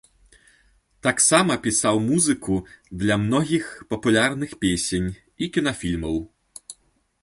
Таксама 1.07 1.57
пісаў 1.65 2.01
музыку 2.07 2.57
для 3.05 3.15
многіх 3.27 3.65
папулярных 3.95 4.51
песень 4.65 5.09
і 5.45 5.55
кінафільмаў. 5.59 6.21